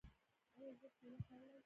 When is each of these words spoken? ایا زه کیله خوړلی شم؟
ایا 0.57 0.69
زه 0.79 0.87
کیله 0.97 1.19
خوړلی 1.25 1.47
شم؟ 1.55 1.59